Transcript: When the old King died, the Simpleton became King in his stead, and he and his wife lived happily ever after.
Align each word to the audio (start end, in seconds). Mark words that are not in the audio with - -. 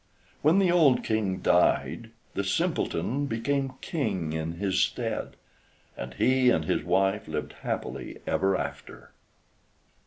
When 0.41 0.57
the 0.57 0.71
old 0.71 1.03
King 1.03 1.41
died, 1.41 2.09
the 2.33 2.43
Simpleton 2.43 3.27
became 3.27 3.73
King 3.81 4.33
in 4.33 4.53
his 4.53 4.79
stead, 4.79 5.35
and 5.95 6.15
he 6.15 6.49
and 6.49 6.65
his 6.65 6.83
wife 6.83 7.27
lived 7.27 7.53
happily 7.61 8.17
ever 8.25 8.57
after. 8.57 9.11